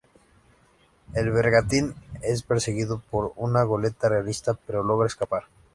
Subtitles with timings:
[1.13, 1.93] El bergantín
[2.23, 5.43] es perseguido por una goleta realista pero logra escapar.